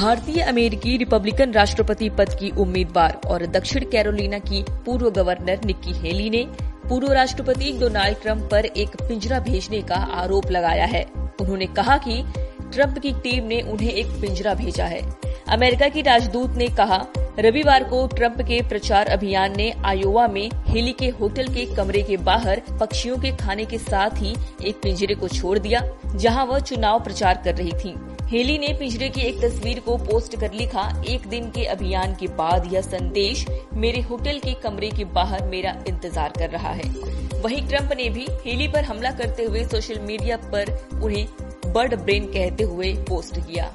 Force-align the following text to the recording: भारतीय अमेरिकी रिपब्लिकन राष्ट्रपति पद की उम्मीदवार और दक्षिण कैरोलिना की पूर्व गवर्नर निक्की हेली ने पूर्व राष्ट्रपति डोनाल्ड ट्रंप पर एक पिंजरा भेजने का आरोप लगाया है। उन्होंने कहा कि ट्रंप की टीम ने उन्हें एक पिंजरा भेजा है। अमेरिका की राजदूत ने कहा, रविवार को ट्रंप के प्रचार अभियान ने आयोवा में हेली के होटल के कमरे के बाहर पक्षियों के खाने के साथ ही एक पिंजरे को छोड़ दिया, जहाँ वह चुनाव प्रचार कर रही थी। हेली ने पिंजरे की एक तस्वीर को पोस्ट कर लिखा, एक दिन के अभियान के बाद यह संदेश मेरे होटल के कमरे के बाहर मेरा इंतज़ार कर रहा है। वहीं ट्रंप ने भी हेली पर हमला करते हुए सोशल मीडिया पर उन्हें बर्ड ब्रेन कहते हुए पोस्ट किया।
भारतीय 0.00 0.40
अमेरिकी 0.40 0.96
रिपब्लिकन 0.96 1.52
राष्ट्रपति 1.52 2.08
पद 2.08 2.30
की 2.34 2.50
उम्मीदवार 2.58 3.20
और 3.26 3.44
दक्षिण 3.46 3.84
कैरोलिना 3.84 4.38
की 4.38 4.62
पूर्व 4.86 5.10
गवर्नर 5.10 5.64
निक्की 5.64 5.92
हेली 5.92 6.30
ने 6.30 6.44
पूर्व 6.88 7.12
राष्ट्रपति 7.12 7.72
डोनाल्ड 7.72 8.22
ट्रंप 8.22 8.48
पर 8.50 8.66
एक 8.66 8.96
पिंजरा 8.98 9.40
भेजने 9.40 9.80
का 9.82 9.96
आरोप 10.20 10.50
लगाया 10.50 10.84
है। 10.84 11.04
उन्होंने 11.40 11.66
कहा 11.66 11.96
कि 11.98 12.22
ट्रंप 12.72 12.98
की 12.98 13.12
टीम 13.12 13.44
ने 13.44 13.60
उन्हें 13.62 13.90
एक 13.90 14.20
पिंजरा 14.20 14.54
भेजा 14.54 14.84
है। 14.84 15.02
अमेरिका 15.48 15.88
की 15.88 16.02
राजदूत 16.02 16.56
ने 16.56 16.68
कहा, 16.68 17.04
रविवार 17.38 17.84
को 17.84 18.06
ट्रंप 18.06 18.40
के 18.42 18.60
प्रचार 18.68 19.06
अभियान 19.06 19.56
ने 19.56 19.70
आयोवा 19.84 20.26
में 20.28 20.48
हेली 20.66 20.92
के 20.92 21.08
होटल 21.10 21.48
के 21.48 21.64
कमरे 21.76 22.02
के 22.02 22.16
बाहर 22.16 22.62
पक्षियों 22.80 23.16
के 23.18 23.36
खाने 23.36 23.64
के 23.64 23.78
साथ 23.78 24.22
ही 24.22 24.34
एक 24.64 24.80
पिंजरे 24.82 25.14
को 25.14 25.28
छोड़ 25.28 25.58
दिया, 25.58 25.82
जहाँ 26.06 26.44
वह 26.46 26.58
चुनाव 26.60 27.00
प्रचार 27.04 27.40
कर 27.44 27.54
रही 27.54 27.72
थी। 27.74 27.94
हेली 28.30 28.56
ने 28.58 28.66
पिंजरे 28.78 29.08
की 29.08 29.20
एक 29.20 29.40
तस्वीर 29.40 29.78
को 29.80 29.96
पोस्ट 29.98 30.36
कर 30.40 30.52
लिखा, 30.52 30.82
एक 31.08 31.26
दिन 31.28 31.48
के 31.50 31.64
अभियान 31.64 32.14
के 32.14 32.26
बाद 32.36 32.72
यह 32.72 32.80
संदेश 32.80 33.44
मेरे 33.74 34.00
होटल 34.00 34.38
के 34.38 34.52
कमरे 34.62 34.90
के 34.90 35.04
बाहर 35.14 35.42
मेरा 35.46 35.72
इंतज़ार 35.88 36.32
कर 36.38 36.50
रहा 36.50 36.72
है। 36.72 36.88
वहीं 37.40 37.66
ट्रंप 37.68 37.92
ने 37.96 38.08
भी 38.08 38.26
हेली 38.44 38.68
पर 38.68 38.84
हमला 38.84 39.10
करते 39.10 39.44
हुए 39.44 39.64
सोशल 39.64 39.98
मीडिया 40.00 40.36
पर 40.46 40.72
उन्हें 41.02 41.26
बर्ड 41.66 41.94
ब्रेन 41.94 42.26
कहते 42.26 42.64
हुए 42.64 42.92
पोस्ट 43.08 43.40
किया। 43.40 43.70